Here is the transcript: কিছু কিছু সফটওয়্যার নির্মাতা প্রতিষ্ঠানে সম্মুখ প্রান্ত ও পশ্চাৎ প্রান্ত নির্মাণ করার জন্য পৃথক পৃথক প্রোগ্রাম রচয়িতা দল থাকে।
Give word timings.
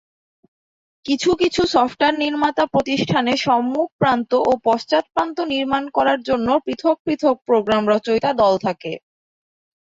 কিছু 1.05 1.29
কিছু 1.41 1.61
সফটওয়্যার 1.73 2.15
নির্মাতা 2.23 2.63
প্রতিষ্ঠানে 2.73 3.33
সম্মুখ 3.45 3.87
প্রান্ত 3.99 4.31
ও 4.41 4.51
পশ্চাৎ 4.65 5.05
প্রান্ত 5.13 5.37
নির্মাণ 5.53 5.83
করার 5.97 6.19
জন্য 6.29 6.47
পৃথক 6.65 6.97
পৃথক 7.05 7.35
প্রোগ্রাম 7.47 7.83
রচয়িতা 7.93 8.29
দল 8.41 8.53
থাকে। 8.65 8.91